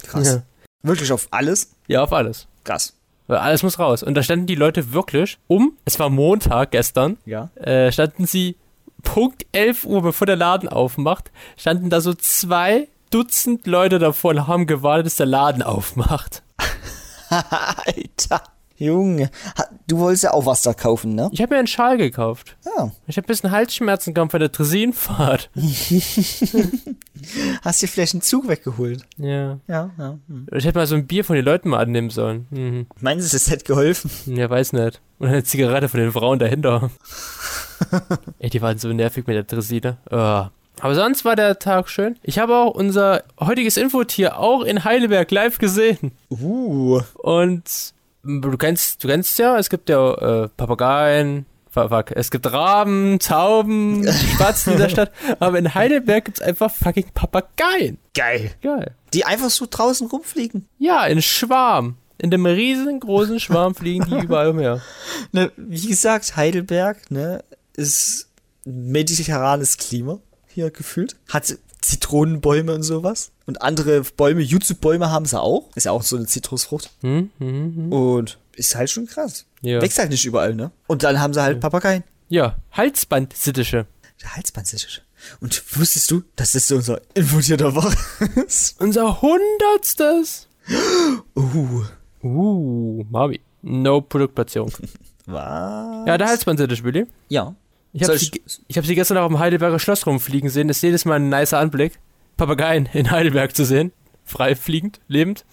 [0.04, 0.28] Krass.
[0.28, 0.42] Ja.
[0.84, 1.72] Wirklich auf alles?
[1.88, 2.48] ja, auf alles.
[2.64, 2.94] Krass.
[3.28, 4.04] Weil alles muss raus.
[4.04, 7.50] Und da standen die Leute wirklich um, es war Montag gestern, Ja.
[7.56, 8.56] äh, standen sie
[9.04, 14.48] Punkt 11 Uhr, bevor der Laden aufmacht, standen da so zwei Dutzend Leute davor und
[14.48, 16.42] haben gewartet, dass der Laden aufmacht.
[17.30, 18.42] Alter.
[18.78, 19.30] Junge.
[19.88, 21.30] Du wolltest ja auch was da kaufen, ne?
[21.32, 22.58] Ich habe mir einen Schal gekauft.
[22.66, 22.92] Ja.
[23.06, 25.52] Ich habe ein bisschen Halsschmerzen gehabt von der Tresinfahrt.
[27.62, 29.04] Hast dir vielleicht einen Zug weggeholt?
[29.18, 29.60] Ja.
[29.68, 30.18] Ja, ja.
[30.28, 30.48] Hm.
[30.52, 32.48] Ich hätte mal so ein Bier von den Leuten mal annehmen sollen.
[32.50, 32.88] Mhm.
[33.00, 34.10] Meinen Sie, das hätte geholfen?
[34.26, 35.00] Ja, weiß nicht.
[35.20, 36.90] Und eine Zigarette von den Frauen dahinter.
[38.40, 39.98] Ey, die waren so nervig mit der Dresine.
[40.10, 40.46] Oh.
[40.80, 42.18] Aber sonst war der Tag schön.
[42.24, 46.12] Ich habe auch unser heutiges Infotier auch in Heidelberg live gesehen.
[46.30, 47.02] Uh.
[47.16, 51.46] Und du kennst, du kennst ja, es gibt ja äh, Papageien,
[52.16, 57.98] es gibt Raben, Tauben, Spatzen in der Stadt, aber in Heidelberg gibt's einfach fucking Papageien.
[58.14, 58.52] Geil.
[58.62, 58.96] Geil.
[59.14, 60.68] Die einfach so draußen rumfliegen.
[60.80, 61.96] Ja, in Schwarm.
[62.18, 64.82] In dem riesengroßen Schwarm fliegen die überall umher.
[65.32, 67.44] Ne, wie gesagt, Heidelberg, ne,
[67.76, 68.30] ist
[68.66, 70.20] mediterranes Klima
[70.54, 71.16] hier gefühlt.
[71.30, 73.32] Hat Zitronenbäume und sowas.
[73.46, 75.70] Und andere Bäume, Jutsu-Bäume haben sie auch.
[75.76, 76.92] Ist ja auch so eine Zitrusfrucht.
[77.02, 77.94] Hm, hm, hm.
[77.94, 79.46] Und ist halt schon krass.
[79.62, 79.82] Ja.
[79.82, 80.72] Wächst halt nicht überall, ne?
[80.88, 82.04] Und dann haben sie halt Papageien.
[82.30, 83.86] ja.
[84.22, 85.02] Der Halsbandsittiche.
[85.40, 87.96] Und wusstest du, dass das unser Info der Woche
[88.46, 88.80] ist?
[88.80, 90.48] Unser hundertstes.
[91.36, 91.84] Uh.
[92.24, 93.42] Uh, Mavi.
[93.64, 94.72] No Produktplatzierung.
[95.26, 96.08] Was?
[96.08, 97.08] Ja, der Halsbandsittiche, Willi.
[97.30, 97.56] Ja.
[97.94, 98.32] Ich habe sie,
[98.68, 100.68] ich hab sie gestern auch im Heidelberger Schloss rumfliegen sehen.
[100.68, 102.00] Das ist jedes Mal ein nicer Anblick.
[102.38, 103.92] Papageien in Heidelberg zu sehen.
[104.24, 105.44] Frei fliegend, lebend.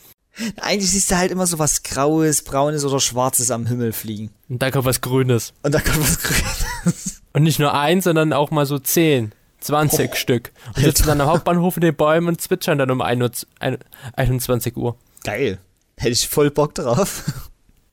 [0.61, 4.31] Eigentlich siehst du halt immer so was Graues, Braunes oder Schwarzes am Himmel fliegen.
[4.49, 5.53] Und da kommt was Grünes.
[5.63, 7.23] Und da kommt was Grünes.
[7.33, 10.53] Und nicht nur eins, sondern auch mal so zehn, 20 Oh, Stück.
[10.77, 13.79] Und sitzen dann am Hauptbahnhof in den Bäumen und zwitschern dann um 1 Uhr, ein-
[14.15, 14.97] 21 Uhr.
[15.25, 15.59] Geil.
[15.97, 17.25] Hätte ich voll Bock drauf.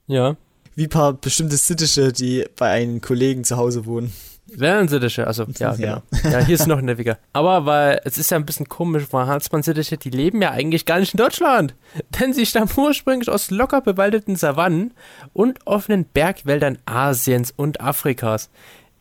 [0.08, 0.36] Ja.
[0.76, 4.14] Wie ein paar bestimmte Sittische, die bei einem Kollegen zu Hause wohnen.
[4.48, 6.02] Wellensittiche, also ja, Ja.
[6.22, 6.32] genau.
[6.32, 7.18] Ja, hier ist noch ein Neviger.
[7.34, 11.00] Aber weil es ist ja ein bisschen komisch, weil Halsbandsittiche, die leben ja eigentlich gar
[11.00, 11.76] nicht in Deutschland.
[12.20, 14.94] Denn sie stammen ursprünglich aus locker bewaldeten Savannen
[15.34, 18.50] und offenen Bergwäldern Asiens und Afrikas.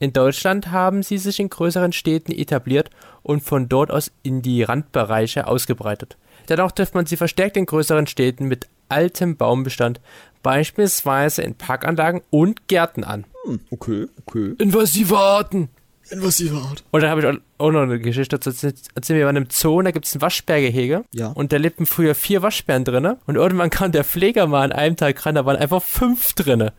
[0.00, 2.90] In Deutschland haben sie sich in größeren Städten etabliert
[3.22, 6.16] und von dort aus in die Randbereiche ausgebreitet.
[6.48, 10.00] Dennoch trifft man sie verstärkt in größeren Städten mit altem Baumbestand,
[10.42, 13.24] beispielsweise in Parkanlagen und Gärten an.
[13.44, 14.54] Hm, okay, okay.
[14.58, 15.68] Invasive Arten!
[16.10, 16.84] Invasive Art.
[16.90, 18.50] Und dann habe ich auch- noch eine Geschichte dazu.
[18.94, 21.04] Erzählen wir waren im Zoo, da gibt es ein Waschbärgehege.
[21.12, 21.28] Ja.
[21.28, 23.16] Und da lebten früher vier Waschbären drinne.
[23.26, 26.74] Und irgendwann kam der Pfleger mal an einem Tag ran, da waren einfach fünf drinne.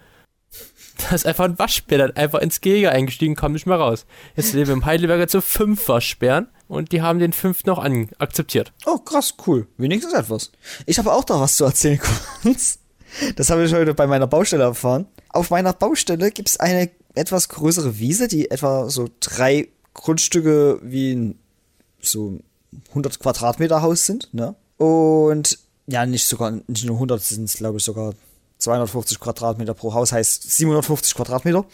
[0.97, 4.05] Da ist einfach ein Waschbär dann einfach ins Gehege eingestiegen, kam nicht mehr raus.
[4.35, 7.83] Jetzt leben im Heidelberger Zoo fünf Waschbären und die haben den fünften noch
[8.17, 8.71] akzeptiert.
[8.85, 9.67] Oh, krass, cool.
[9.77, 10.51] Wenigstens etwas.
[10.85, 11.99] Ich habe auch da was zu erzählen,
[12.41, 12.79] kurz.
[13.35, 15.05] Das habe ich heute bei meiner Baustelle erfahren.
[15.29, 21.13] Auf meiner Baustelle gibt es eine etwas größere Wiese, die etwa so drei Grundstücke wie
[21.13, 21.39] ein
[22.01, 22.39] so
[22.89, 24.55] 100 Quadratmeter Haus sind, ne?
[24.77, 28.13] Und ja, nicht sogar, nicht nur 100, sind es glaube ich sogar
[28.65, 31.65] 250 Quadratmeter pro Haus, heißt 750 Quadratmeter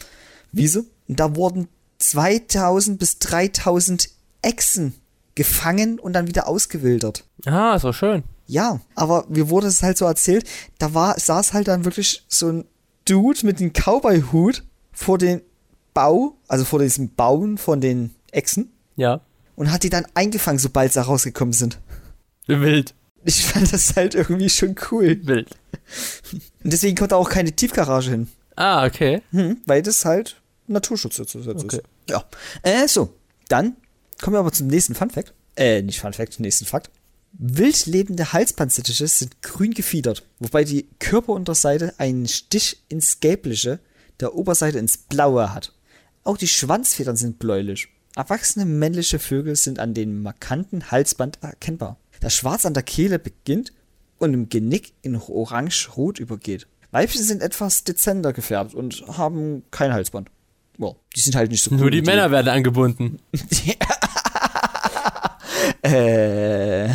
[0.52, 0.84] Wiese.
[1.08, 4.08] Und da wurden 2000 bis 3000
[4.42, 4.94] Echsen
[5.34, 7.24] gefangen und dann wieder ausgewildert.
[7.46, 8.22] Ah, so schön.
[8.46, 12.48] Ja, aber mir wurde es halt so erzählt, da war, saß halt dann wirklich so
[12.50, 12.64] ein
[13.06, 15.40] Dude mit dem Cowboy-Hut vor dem
[15.94, 19.20] Bau, also vor diesem Bauen von den Echsen Ja.
[19.56, 21.78] und hat die dann eingefangen, sobald sie rausgekommen sind.
[22.46, 22.94] Wild.
[23.24, 25.20] Ich fand das halt irgendwie schon cool.
[25.26, 25.50] Wild.
[26.64, 28.28] Und deswegen kommt da auch keine Tiefgarage hin.
[28.56, 29.22] Ah, okay.
[29.30, 31.76] Hm, weil das halt Naturschutz zusätzlich Okay.
[31.76, 31.82] ist.
[32.10, 32.24] Ja.
[32.62, 33.14] Äh, so.
[33.48, 33.76] Dann
[34.20, 35.32] kommen wir aber zum nächsten Fun Fact.
[35.56, 36.90] Äh, nicht Fun Fact, nächsten Fakt.
[37.34, 43.80] Wild lebende Halsbandsittiche sind grün gefiedert, wobei die Körperunterseite einen Stich ins Gelbliche,
[44.20, 45.72] der Oberseite ins Blaue hat.
[46.24, 47.88] Auch die Schwanzfedern sind bläulich.
[48.14, 51.96] Erwachsene männliche Vögel sind an dem markanten Halsband erkennbar.
[52.22, 53.72] Das Schwarz an der Kehle beginnt
[54.18, 56.66] und im Genick in orange-rot übergeht.
[56.92, 60.30] Weibchen sind etwas dezenter gefärbt und haben kein Halsband.
[60.78, 63.18] Wow, die sind halt nicht so Nur cool die wie Männer werden angebunden.
[65.82, 66.88] Äh,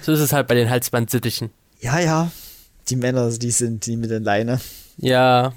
[0.00, 1.50] So ist es halt bei den Halsbandsittichen.
[1.80, 2.30] ja, ja.
[2.88, 4.60] Die Männer, die sind die mit der Leine.
[4.96, 5.52] Ja.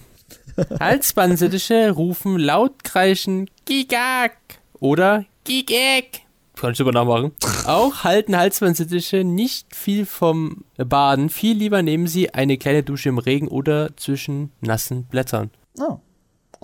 [0.79, 4.37] Halsbandsittiche rufen laut kreischen Gigak
[4.79, 6.21] oder Gigek.
[6.55, 7.33] Kann ich sogar nachmachen.
[7.65, 11.29] Auch halten Halsbandsittiche nicht viel vom Baden.
[11.29, 15.51] Viel lieber nehmen sie eine kleine Dusche im Regen oder zwischen nassen Blättern.
[15.79, 15.97] Ah,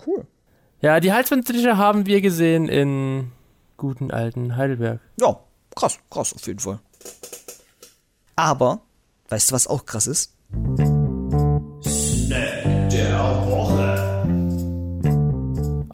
[0.06, 0.26] cool.
[0.82, 3.32] Ja, die Halsbandsittiche haben wir gesehen in
[3.78, 5.00] guten alten Heidelberg.
[5.20, 5.40] Ja,
[5.76, 6.80] krass, krass auf jeden Fall.
[8.36, 8.82] Aber,
[9.30, 10.34] weißt du, was auch krass ist?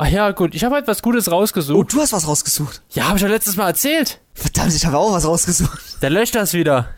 [0.07, 0.55] Ach ja, gut.
[0.55, 1.91] Ich habe halt was Gutes Oh, rausgesucht.
[1.93, 2.81] du hast was rausgesucht.
[2.91, 4.21] Ja, habe ich ja letztes Mal erzählt.
[4.33, 5.79] Verdammt, ich habe auch was rausgesucht.
[6.01, 6.89] Der löscht das wieder.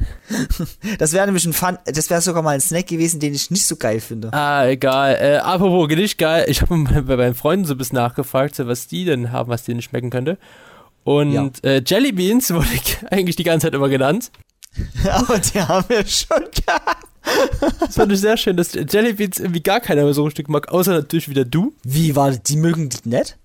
[0.99, 3.65] Das wäre nämlich ein Fun, das wäre sogar mal ein Snack gewesen, den ich nicht
[3.65, 4.31] so geil finde.
[4.33, 5.15] Ah, egal.
[5.19, 6.45] Äh, apropos nicht geil.
[6.49, 9.81] Ich habe bei, meinen Freunden so ein bisschen nachgefragt, was die denn haben, was denen
[9.81, 10.37] schmecken könnte.
[11.03, 11.49] Und Ja.
[11.63, 12.67] äh, Jelly Beans wurde
[13.09, 14.31] eigentlich die ganze Zeit immer genannt.
[15.11, 17.05] Aber die haben wir schon gehabt.
[17.79, 20.49] Das fand ich sehr schön, dass Jelly Beans irgendwie gar keiner mehr so ein Stück
[20.49, 21.73] mag, außer natürlich wieder du.
[21.83, 22.43] Wie war das?
[22.43, 23.37] Die mögen die nett?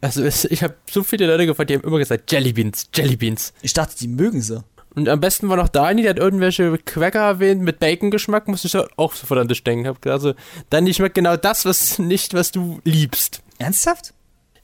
[0.00, 3.52] Also ich habe so viele Leute gefragt, die haben immer gesagt Jelly Beans, Jelly Beans.
[3.62, 4.64] Ich dachte, die mögen sie.
[4.96, 8.76] Und am besten war noch Dani, der hat irgendwelche Quäcker erwähnt mit Bacon-Geschmack, musste ich
[8.96, 9.86] auch sofort an dich denken.
[9.86, 10.32] Hab also,
[10.70, 13.42] Dani schmeckt genau das, was nicht, was du liebst.
[13.58, 14.14] Ernsthaft?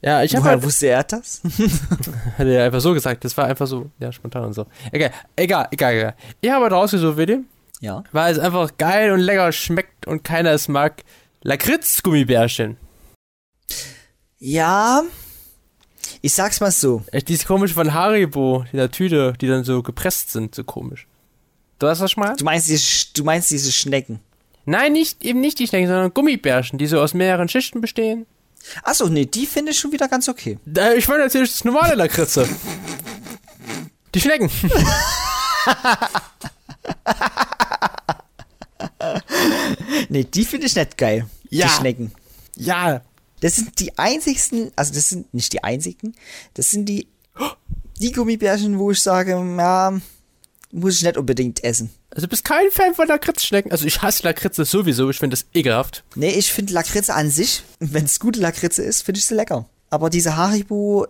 [0.01, 1.41] Ja, ich habe halt, wusste er das?
[2.37, 4.65] hat er einfach so gesagt, das war einfach so, ja, spontan und so.
[4.91, 6.15] Egal, egal, egal, egal.
[6.41, 7.39] Ich habe halt rausgesucht, Willi,
[7.83, 8.03] ja.
[8.13, 11.03] weil es einfach geil und lecker schmeckt und keiner es mag.
[11.41, 12.77] Lakritz-Gummibärchen.
[14.39, 15.03] Ja.
[16.21, 17.03] Ich sag's mal so.
[17.11, 21.07] Echt, dieses komische von Haribo, in der Tüte, die dann so gepresst sind, so komisch.
[21.79, 22.35] Du hast das schon mal?
[22.37, 24.21] Du meinst, du meinst diese Schnecken.
[24.63, 28.25] Nein, nicht, eben nicht die Schnecken, sondern Gummibärchen, die so aus mehreren Schichten bestehen.
[28.83, 30.57] Achso, nee, die finde ich schon wieder ganz okay.
[30.95, 32.47] Ich meine natürlich das normale Lakritze.
[34.15, 34.49] Die Schnecken.
[40.13, 41.25] Nee, die finde ich nicht geil.
[41.49, 41.65] Ja.
[41.65, 42.11] Die Schnecken.
[42.55, 43.01] Ja.
[43.41, 46.13] Das sind die einzigsten, also das sind nicht die einzigen,
[46.53, 47.07] das sind die,
[47.99, 49.99] die Gummibärchen, wo ich sage, ja,
[50.71, 51.89] muss ich nicht unbedingt essen.
[52.11, 53.71] Also du bist kein Fan von Lakritzschnecken.
[53.71, 56.03] Also ich hasse Lakritze sowieso, ich finde das ekelhaft.
[56.15, 59.67] Nee, ich finde Lakritze an sich, wenn es gute Lakritze ist, finde ich sie lecker.
[59.89, 61.07] Aber diese Haribo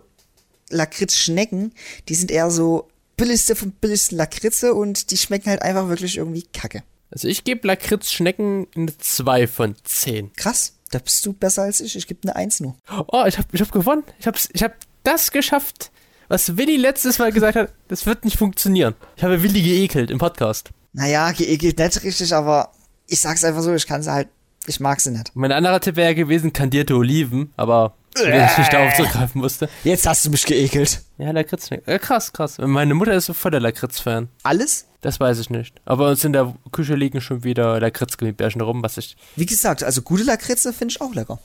[0.70, 1.72] Lakritz-Schnecken,
[2.08, 2.88] die sind eher so
[3.18, 6.82] billigste von billigsten Lakritze und die schmecken halt einfach wirklich irgendwie kacke.
[7.14, 10.32] Also ich gebe Lakritzschnecken eine 2 von 10.
[10.34, 11.96] Krass, da bist du besser als ich.
[11.96, 12.76] Ich gebe eine 1 nur.
[13.06, 14.02] Oh, ich hab, ich hab gewonnen.
[14.18, 14.74] Ich hab, ich hab
[15.04, 15.92] das geschafft,
[16.28, 18.94] was Willi letztes Mal gesagt hat, das wird nicht funktionieren.
[19.16, 20.70] Ich habe Willi geekelt im Podcast.
[20.92, 22.72] Naja, geekelt nicht richtig, aber
[23.06, 24.28] ich sag's einfach so, ich kann sie halt,
[24.66, 25.30] ich mag sie nicht.
[25.34, 29.68] Mein anderer Tipp wäre gewesen, kandierte Oliven, aber ich nicht darauf zurückgreifen musste.
[29.84, 31.02] Jetzt hast du mich geekelt.
[31.18, 31.92] Ja, Lakritzschnecken.
[31.92, 32.58] Äh, krass, krass.
[32.58, 34.28] Meine Mutter ist so voll der Lakritz-Fan.
[34.42, 34.86] Alles?
[35.00, 35.80] Das weiß ich nicht.
[35.84, 39.16] Aber uns in der Küche liegen schon wieder Lakritzgummibärchen rum, was ich.
[39.36, 41.38] Wie gesagt, also gute Lakritze finde ich auch lecker.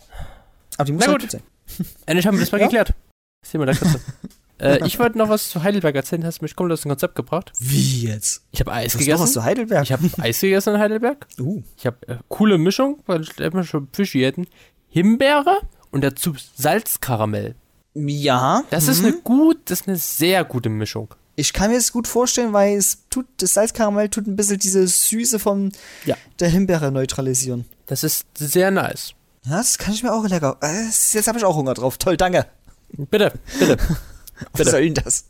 [0.77, 1.31] Aber die muss Na halt gut.
[1.31, 1.41] gut
[1.77, 1.87] sein.
[2.05, 2.67] Endlich haben wir das mal Ja?
[2.67, 2.93] geklärt.
[3.41, 3.99] Das Thema Lakritze.
[4.59, 6.25] äh, ich wollte noch was zu Heidelberg erzählen.
[6.25, 7.51] Hast du mich komplett aus dem Konzept gebracht?
[7.59, 8.43] Wie jetzt?
[8.51, 9.33] Ich habe Eis Du hast noch was gegessen.
[9.33, 9.83] zu Heidelberg.
[9.83, 11.27] Ich habe Eis gegessen in Heidelberg.
[11.39, 11.61] uh.
[11.77, 14.47] Ich habe äh, coole Mischung, weil ich immer schon Fischi hätten.
[14.87, 15.57] Himbeere
[15.91, 17.55] und dazu Salzkaramell.
[17.95, 18.63] Ja.
[18.69, 21.13] Das ist eine gut, das ist eine sehr gute Mischung.
[21.35, 24.85] Ich kann mir das gut vorstellen, weil es tut, das Salzkaramell tut ein bisschen diese
[24.87, 25.71] Süße von
[26.05, 26.15] Ja.
[26.39, 27.65] der Himbeere neutralisieren.
[27.87, 29.13] Das ist sehr nice.
[29.47, 30.57] Das kann ich mir auch lecker.
[30.61, 31.97] Äh, Jetzt habe ich auch Hunger drauf.
[31.97, 32.45] Toll, danke.
[32.91, 33.77] Bitte, bitte.
[33.87, 34.71] Was Bitte.
[34.71, 35.25] soll denn das?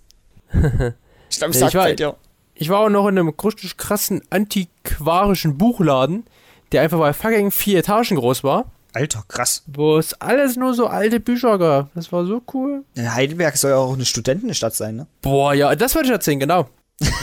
[1.30, 2.16] ich glaube, ich war- bei dir.
[2.56, 6.26] Ich war auch noch in einem richtig krassen antiquarischen Buchladen,
[6.72, 9.64] der einfach mal fucking vier Etagen groß war, Alter, krass.
[9.68, 11.94] wo es alles nur so alte Bücher gab.
[11.94, 12.84] Das war so cool.
[12.96, 15.08] Ja, Heidelberg soll ja auch eine Studentenstadt sein, ne?
[15.22, 16.70] Boah, ja, das wollte ich erzählen, genau.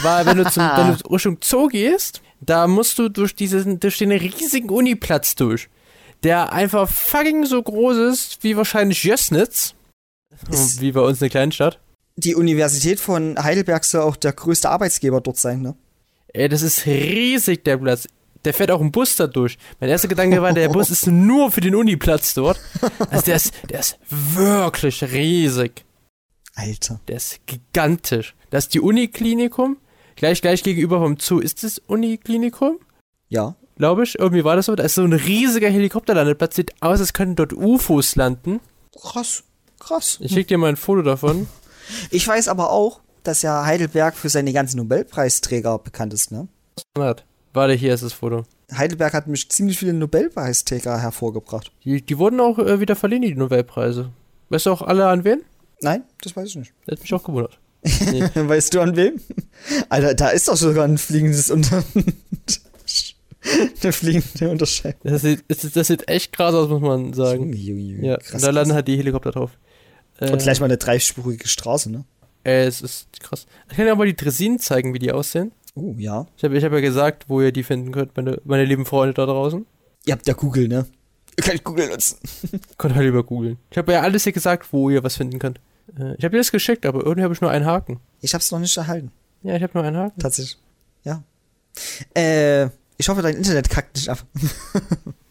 [0.01, 3.97] Weil wenn du, zum, wenn du Richtung Zoo gehst, da musst du durch diesen, durch
[3.97, 5.69] den riesigen Uniplatz durch,
[6.23, 9.73] der einfach fucking so groß ist wie wahrscheinlich Jössnitz,
[10.49, 11.79] Ist- wie bei uns eine Kleinstadt.
[12.15, 15.75] Die Universität von Heidelberg soll auch der größte Arbeitsgeber dort sein, ne?
[16.33, 18.07] Ey, das ist riesig, der Platz.
[18.47, 19.57] Der fährt auch ein Bus da durch.
[19.81, 22.57] Mein erster Gedanke war, der Bus ist nur für den Uniplatz dort.
[23.09, 25.83] Also der ist, der ist wirklich riesig.
[26.55, 27.01] Alter.
[27.09, 28.35] Der ist gigantisch.
[28.49, 29.75] Das ist die Uniklinikum.
[30.15, 32.79] Gleich, gleich gegenüber vom Zoo ist das Uniklinikum,
[33.27, 33.55] Ja.
[33.75, 34.17] glaube ich.
[34.17, 34.75] Irgendwie war das so.
[34.77, 36.55] Da ist so ein riesiger Helikopterlandeplatz.
[36.55, 38.61] Sieht aus, als könnten dort UFOs landen.
[38.97, 39.43] Krass.
[39.77, 40.19] Krass.
[40.21, 41.47] Ich schicke dir mal ein Foto davon.
[42.11, 46.47] Ich weiß aber auch, dass ja Heidelberg für seine ganzen Nobelpreisträger bekannt ist, ne?
[47.57, 48.43] Warte, hier ist das Foto.
[48.71, 51.71] Heidelberg hat mich ziemlich viele Nobelpreisträger hervorgebracht.
[51.83, 54.11] Die, die wurden auch äh, wieder verliehen, die Nobelpreise.
[54.49, 55.41] Weißt du auch alle an wen?
[55.81, 56.73] Nein, das weiß ich nicht.
[56.85, 57.59] Das hat mich auch gewundert.
[57.83, 59.19] weißt du an wem?
[59.89, 61.83] Alter, da ist doch sogar ein fliegendes Unter...
[63.83, 64.97] Der fliegende Unterscheid.
[65.03, 67.53] Das sieht, das, sieht- echt krass aus, muss man sagen.
[67.53, 68.75] Ja, krass, und da landen krass.
[68.75, 69.51] halt die Helikopter drauf.
[70.19, 72.03] Äh, Und gleich mal eine dreispurige Straße, ne?
[72.43, 73.45] Äh, es ist krass.
[73.69, 75.51] Ich kann dir auch mal die Dresinen zeigen, wie die aussehen.
[75.77, 76.25] Oh, ja.
[76.35, 79.13] Ich habe ich hab ja gesagt, wo ihr die finden könnt, meine, meine lieben Freunde
[79.13, 79.65] da draußen.
[80.05, 80.87] Ihr habt ja Google, ne?
[81.37, 82.17] Ihr könnt Google nutzen.
[82.79, 83.57] Könnt halt lieber googeln.
[83.69, 85.59] Ich habe ja alles hier gesagt, wo ihr was finden könnt.
[85.95, 87.99] Äh, ich habe dir das geschickt, aber irgendwie habe ich nur einen Haken.
[88.21, 89.11] Ich hab's noch nicht erhalten.
[89.43, 90.19] Ja, ich habe nur einen Haken.
[90.19, 90.57] Tatsächlich.
[91.03, 91.21] Ja.
[92.15, 94.25] Äh, ich hoffe, dein Internet kackt nicht ab.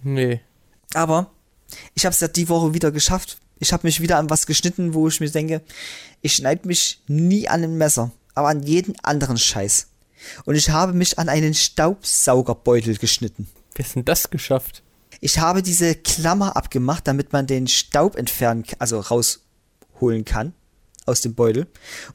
[0.08, 0.40] Nee.
[0.94, 1.32] Aber
[1.96, 3.38] ich hab's ja die Woche wieder geschafft.
[3.58, 5.62] Ich habe mich wieder an was geschnitten, wo ich mir denke,
[6.22, 9.88] ich schneide mich nie an ein Messer, aber an jeden anderen Scheiß.
[10.44, 13.48] Und ich habe mich an einen Staubsaugerbeutel geschnitten.
[13.74, 14.82] Wie hast denn das geschafft?
[15.20, 20.52] Ich habe diese Klammer abgemacht, damit man den Staub entfernen, also rausholen kann
[21.06, 21.66] aus dem Beutel.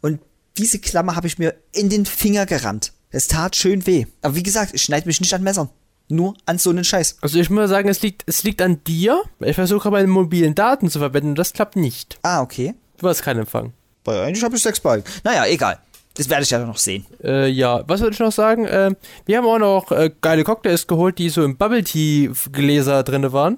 [0.01, 0.19] Und
[0.57, 2.93] diese Klammer habe ich mir in den Finger gerammt.
[3.09, 4.05] Es tat schön weh.
[4.21, 5.69] Aber wie gesagt, ich schneide mich nicht an Messern.
[6.09, 7.17] Nur an so einen Scheiß.
[7.21, 10.55] Also ich muss sagen, es liegt, es liegt an dir, weil ich versuche meine mobilen
[10.55, 12.19] Daten zu verwenden und das klappt nicht.
[12.21, 12.75] Ah, okay.
[12.97, 13.73] Du hast keinen Empfang.
[14.03, 15.09] Bei eigentlich habe ich sechs Balken.
[15.23, 15.79] Naja, egal.
[16.15, 17.05] Das werde ich ja noch sehen.
[17.23, 18.67] Äh, ja, was wollte ich noch sagen?
[18.69, 23.03] Ähm, wir haben auch noch äh, geile Cocktails geholt, die so im Bubble Tea Gläser
[23.03, 23.57] drin waren.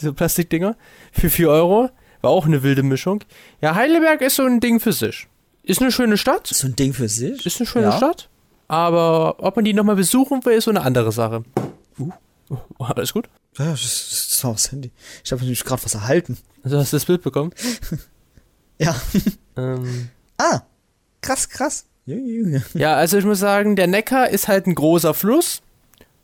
[0.00, 0.76] Diese Plastikdinger.
[1.12, 1.90] Für 4 Euro.
[2.20, 3.22] War auch eine wilde Mischung.
[3.60, 5.28] Ja, Heidelberg ist so ein Ding für sich.
[5.62, 6.46] Ist eine schöne Stadt.
[6.48, 7.46] So ein Ding für sich.
[7.46, 7.96] Ist eine schöne Ja.
[7.96, 8.28] Stadt.
[8.66, 11.44] Aber ob man die nochmal besuchen will, ist so eine andere Sache.
[11.98, 12.10] Uh.
[12.78, 13.28] Oh, alles gut?
[13.58, 14.90] Ja, das, das ist noch das Handy.
[15.24, 16.38] Ich habe nämlich gerade was erhalten.
[16.62, 17.52] Also hast du das Bild bekommen?
[18.78, 18.96] Ja.
[19.56, 20.62] ähm, Ah,
[21.24, 21.86] krass, krass.
[22.74, 25.62] Ja, also ich muss sagen, der Neckar ist halt ein großer Fluss.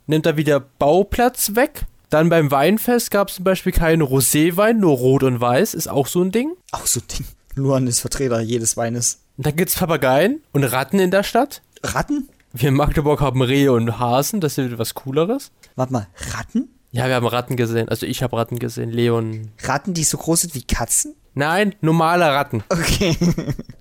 [0.05, 1.85] Nimmt da wieder Bauplatz weg.
[2.09, 6.07] Dann beim Weinfest gab es zum Beispiel keinen Roséwein, nur Rot und Weiß, ist auch
[6.07, 6.51] so ein Ding.
[6.71, 7.25] Auch so ein Ding.
[7.55, 9.21] Luan ist Vertreter jedes Weines.
[9.37, 11.61] Und dann gibt's Papageien und Ratten in der Stadt.
[11.83, 12.29] Ratten?
[12.53, 15.51] Wir in Magdeburg haben Rehe und Hasen, das ist wieder was Cooleres.
[15.75, 16.69] Warte mal, Ratten?
[16.91, 17.87] Ja, wir haben Ratten gesehen.
[17.87, 19.49] Also ich habe Ratten gesehen, Leon.
[19.63, 21.15] Ratten, die so groß sind wie Katzen?
[21.33, 22.63] Nein, normale Ratten.
[22.69, 23.15] Okay.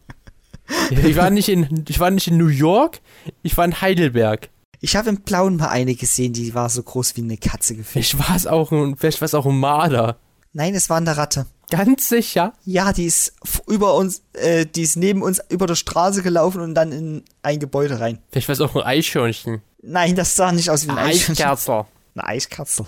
[0.91, 3.01] Ich war nicht in, ich war nicht in New York,
[3.43, 4.49] ich war in Heidelberg.
[4.81, 8.07] Ich habe im Blauen mal eine gesehen, die war so groß wie eine Katze gefühlt.
[8.07, 10.17] Vielleicht war es auch ein, vielleicht war es auch ein Marder.
[10.53, 11.47] Nein, es war eine Ratte.
[11.71, 12.55] Ganz sicher.
[12.65, 13.35] Ja, die ist
[13.69, 17.61] über uns, äh, die ist neben uns über der Straße gelaufen und dann in ein
[17.61, 18.19] Gebäude rein.
[18.33, 19.63] Vielleicht war es auch ein Eichhörnchen.
[19.83, 21.45] Nein, das sah nicht aus wie ein Eichhörnchen.
[21.45, 21.87] Eichkerzer.
[22.15, 22.87] Eine Eichkatzel.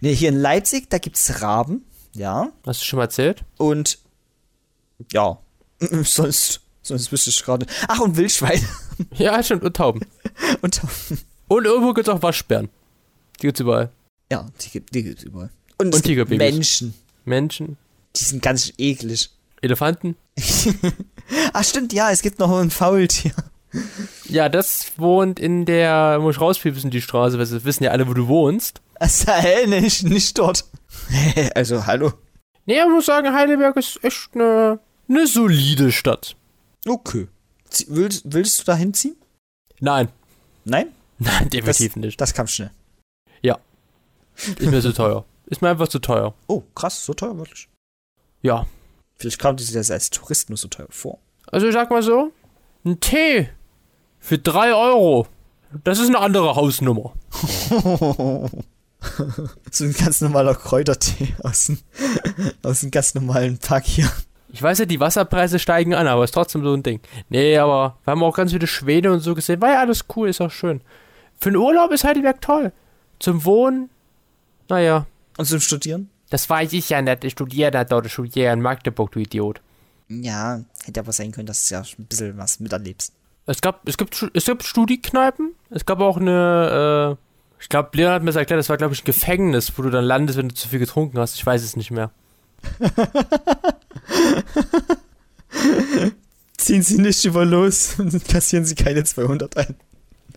[0.00, 1.84] Nee, hier in Leipzig, da gibt's Raben.
[2.14, 2.50] Ja.
[2.64, 3.44] Hast du schon mal erzählt?
[3.58, 3.98] Und
[5.12, 5.38] ja.
[6.02, 6.60] sonst,
[6.90, 7.66] sonst wüsste ich gerade.
[7.88, 8.60] Ach, und Wildschwein.
[9.14, 10.02] Ja, stimmt, und Tauben.
[10.60, 10.78] und
[11.48, 12.68] Und irgendwo gibt's auch Waschbären.
[13.40, 13.90] Die gibt's überall.
[14.30, 15.48] ja, die gibt die gibt's überall.
[15.78, 16.28] Und, Und es gibt.
[16.28, 16.92] Menschen.
[17.24, 17.78] Menschen,
[18.16, 19.30] Die sind ganz eklig.
[19.62, 20.16] Elefanten.
[21.54, 23.32] Ach, stimmt, ja, es gibt noch ein Faultier.
[24.24, 28.06] Ja, das wohnt in der, muss ich rauspiepsen, die Straße, weil sie wissen ja alle,
[28.08, 28.80] wo du wohnst.
[28.96, 30.64] Also, hä, nicht, nicht dort.
[31.54, 32.12] also, hallo.
[32.66, 36.36] Nee, ich muss sagen, Heidelberg ist echt eine, eine solide Stadt.
[36.86, 37.28] Okay.
[37.88, 39.16] Willst, willst du da hinziehen?
[39.80, 40.08] Nein.
[40.64, 40.88] Nein?
[41.18, 42.20] Nein, definitiv das, nicht.
[42.20, 42.70] Das kam schnell.
[44.46, 45.24] Ist mir zu teuer.
[45.46, 46.34] Ist mir einfach zu teuer.
[46.46, 47.68] Oh, krass, so teuer wirklich.
[48.42, 48.66] Ja.
[49.16, 51.18] Vielleicht kam dir das als Tourist nur so teuer vor.
[51.46, 52.32] Also ich sag mal so,
[52.84, 53.50] ein Tee
[54.18, 55.26] für drei Euro.
[55.84, 57.12] Das ist eine andere Hausnummer.
[59.70, 61.78] so ein ganz normaler Kräutertee aus dem,
[62.62, 64.10] aus dem ganz normalen Pack hier.
[64.52, 67.00] Ich weiß ja, die Wasserpreise steigen an, aber ist trotzdem so ein Ding.
[67.28, 69.60] Nee, aber wir haben auch ganz viele Schwede und so gesehen.
[69.60, 70.80] War ja alles cool, ist auch schön.
[71.38, 72.72] Für den Urlaub ist Heidelberg toll.
[73.18, 73.90] Zum Wohnen,
[74.68, 75.06] naja.
[75.38, 76.10] Und zum Studieren?
[76.30, 77.24] Das weiß ich ja nicht.
[77.24, 79.60] Ich studiere da dort, ich studiere in Magdeburg, du Idiot.
[80.08, 83.12] Ja, hätte aber sein können, dass du ja ein bisschen was miterlebst.
[83.46, 85.54] Es gab, es gibt, es gibt Studiekneipen.
[85.70, 88.94] Es gab auch eine, äh, ich glaube, Leon hat mir das erklärt, das war, glaube
[88.94, 91.36] ich, ein Gefängnis, wo du dann landest, wenn du zu viel getrunken hast.
[91.36, 92.10] Ich weiß es nicht mehr.
[96.56, 99.74] Ziehen Sie nicht über los und kassieren Sie keine 200 ein.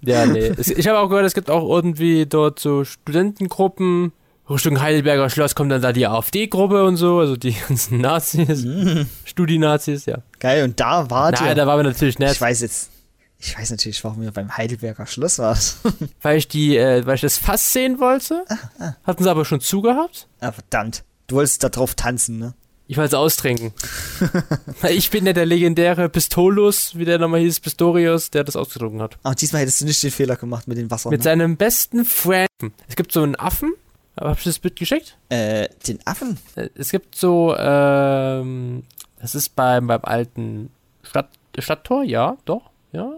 [0.02, 0.52] Ja, nee.
[0.58, 4.12] Ich habe auch gehört, es gibt auch irgendwie dort so Studentengruppen.
[4.50, 8.66] Richtung Heidelberger Schloss kommt dann da die AfD-Gruppe und so, also die ganzen Nazis,
[9.24, 10.18] Studi-Nazis, ja.
[10.39, 11.56] Geil, und da wart Nein, ihr.
[11.56, 12.89] da waren wir natürlich ich nett, weiß jetzt,
[13.39, 15.76] ich weiß natürlich, warum ihr beim Heidelberger Schloss wart.
[16.22, 18.44] weil ich die, äh, weil ich das Fass sehen wollte.
[19.06, 20.28] Hatten sie aber schon zugehabt.
[20.42, 21.04] ah, verdammt.
[21.28, 22.54] Du wolltest da drauf tanzen, ne?
[22.88, 23.74] Ich wollte es austrinken.
[24.89, 29.17] Ich bin ja der legendäre Pistolus, wie der nochmal hieß, Pistorius, der das ausgetrunken hat.
[29.24, 31.10] Aber diesmal hättest du nicht den Fehler gemacht mit dem Wasser.
[31.10, 31.24] Mit ne?
[31.24, 32.48] seinem besten Friend.
[32.88, 33.74] Es gibt so einen Affen.
[34.17, 35.17] Hab ich das Bild geschickt?
[35.30, 36.38] äh, den Affen?
[36.56, 38.84] Äh, Es gibt so, ähm,
[39.19, 40.69] das ist beim, beim alten
[41.02, 43.13] Stadt, Stadttor, ja, doch, ja.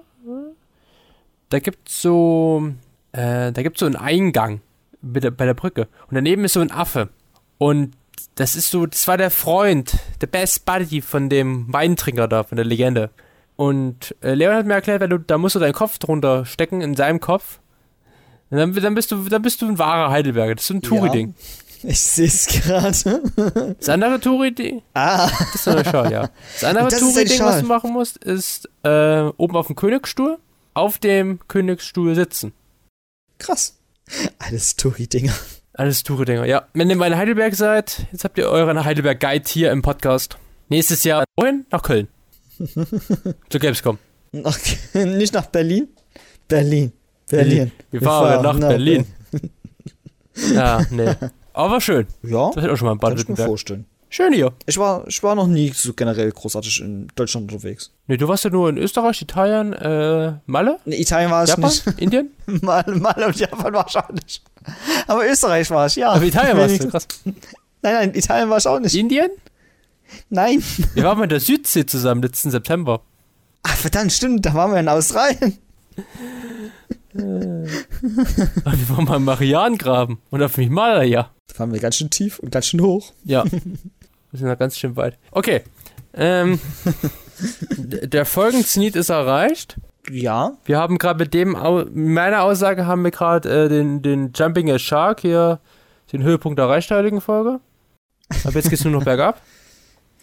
[1.49, 2.71] Da gibt's so,
[3.11, 4.61] äh, da gibt's so einen Eingang
[5.01, 5.87] bei der, bei der Brücke.
[6.07, 7.09] Und daneben ist so ein Affe.
[7.57, 7.93] Und
[8.35, 12.55] das ist so, das war der Freund, der Best Buddy von dem Weintrinker da, von
[12.55, 13.09] der Legende.
[13.55, 16.81] Und äh, Leon hat mir erklärt, wenn du, da musst du deinen Kopf drunter stecken,
[16.81, 17.59] in seinem Kopf.
[18.49, 20.55] Dann, dann bist du, dann bist du ein wahrer Heidelberger.
[20.55, 21.33] Das ist so ein Touri-Ding.
[21.83, 23.21] Ich sehe es gerade.
[23.79, 26.29] Das andere Touri-Ding, ah, Das ist eine Schal, ja.
[26.53, 30.37] Das andere Touri-Ding, was du machen musst, ist äh, oben auf dem Königsstuhl,
[30.73, 32.53] auf dem Königsstuhl sitzen.
[33.39, 33.77] krass.
[34.39, 35.33] Alles Touri-Dinger.
[35.77, 36.67] Alles Touri-Dinger, ja.
[36.73, 40.37] Wenn ihr mal in Heidelberg seid, jetzt habt ihr euren Heidelberg-Guide hier im Podcast.
[40.69, 41.65] Nächstes Jahr wohin?
[41.69, 42.07] Nach Köln.
[43.49, 43.97] Zur Gamescom.
[44.31, 45.05] Okay.
[45.05, 45.89] Nicht nach Berlin?
[46.47, 46.93] Berlin.
[47.29, 47.71] Berlin.
[47.91, 49.05] Wir fahren nach Berlin.
[50.53, 51.13] Ja, nee.
[51.53, 52.07] Aber schön.
[52.23, 53.47] Ja, Das wird auch schon mal in kann ich mir Baden-Württemberg.
[53.47, 53.85] vorstellen.
[54.15, 54.53] Schön hier.
[54.65, 57.91] Ich war, ich war noch nie so generell großartig in Deutschland unterwegs.
[58.07, 61.69] Nee, du warst ja nur in Österreich, Italien, äh, Malle, In Italien war ich Japan,
[61.69, 61.85] nicht.
[62.01, 62.31] Indien.
[62.45, 64.41] Mal, mal und Japan war ich auch nicht.
[65.07, 66.11] Aber Österreich war ich, ja.
[66.11, 66.91] Aber Italien du, Wenigstens.
[66.91, 67.07] krass.
[67.25, 67.35] Nein,
[67.81, 68.95] nein, Italien war ich auch nicht.
[68.95, 69.31] Indien?
[70.29, 70.63] Nein.
[70.93, 73.01] Wir waren in der Südsee zusammen letzten September.
[73.63, 75.57] Ach, verdammt, stimmt, da waren wir in Australien.
[77.11, 81.31] Und wir waren mal im Marianengraben und auf dem Himalaya.
[81.47, 83.11] Da waren wir ganz schön tief und ganz schön hoch.
[83.25, 83.43] Ja.
[84.35, 85.17] Wir sind da ganz schön weit.
[85.31, 85.61] Okay.
[86.13, 86.59] Ähm,
[87.77, 89.77] der Folgenzenit ist erreicht.
[90.11, 90.57] Ja.
[90.65, 91.55] Wir haben gerade mit dem,
[91.93, 95.61] meiner Aussage haben wir gerade äh, den, den Jumping a Shark hier,
[96.11, 97.61] den Höhepunkt erreicht der heutigen Folge.
[98.43, 99.41] Aber jetzt geht's nur noch bergab.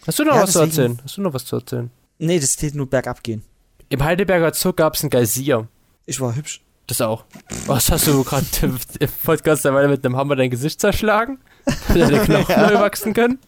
[0.05, 1.01] Hast du noch Ja, was zu deswegen- erzählen?
[1.03, 1.89] Hast du noch was zu erzählen?
[2.19, 3.41] Nee, das geht nur bergab gehen.
[3.89, 5.67] Im Heidelberger Zoo gab es einen Geysir.
[6.05, 6.61] Ich war hübsch.
[6.85, 7.25] Das auch.
[7.65, 8.77] Was hast du gerade im
[9.23, 11.39] Podcast dabei mit einem Hammer dein Gesicht zerschlagen?
[11.87, 13.39] Damit deine Knochen neu wachsen können?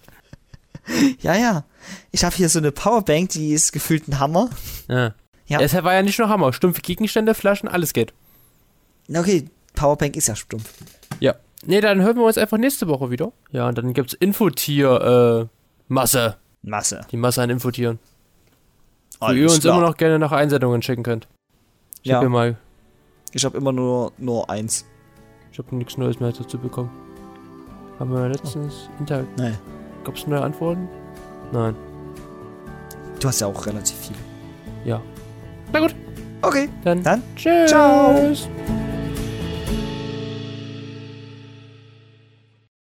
[1.20, 1.66] Ja, ja.
[2.12, 4.50] Ich habe hier so eine Powerbank, die ist gefühlt ein Hammer.
[4.88, 5.14] Ja.
[5.48, 5.60] Ja.
[5.60, 6.54] Deshalb war ja nicht nur Hammer.
[6.54, 8.14] Stumpfe Gegenstände, Flaschen, alles geht.
[9.08, 9.46] Na okay,
[9.76, 10.74] Powerbank ist ja stumpf.
[11.20, 11.36] Ja.
[11.66, 13.32] Nee, dann hören wir uns einfach nächste Woche wieder.
[13.52, 16.38] Ja, und dann gibt's Infotier, äh, Masse.
[16.64, 17.02] Masse.
[17.12, 18.00] Die Masse an Infotieren.
[19.20, 19.78] Wo Alles ihr uns klar.
[19.78, 21.28] immer noch gerne nach Einsendungen schicken könnt.
[22.02, 22.22] Ich Ja.
[22.22, 22.58] hab mal,
[23.32, 24.86] Ich habe immer nur, nur eins.
[25.52, 26.90] ich hab nichts Neues mehr dazu bekommen.
[28.00, 29.58] Haben wir letztens Inter Nein.
[30.06, 30.88] Gab's neue Antworten?
[31.52, 31.76] Nein.
[33.20, 34.20] Du hast ja auch relativ viele.
[34.86, 35.02] Ja.
[35.74, 35.96] Na gut,
[36.42, 37.72] Okay, dann, dann tschüss.
[37.72, 38.14] ciao.